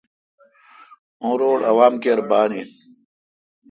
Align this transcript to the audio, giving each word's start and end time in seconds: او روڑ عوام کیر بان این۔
او 1.23 1.31
روڑ 1.41 1.59
عوام 1.71 1.93
کیر 2.03 2.19
بان 2.29 2.51
این۔ 2.55 2.67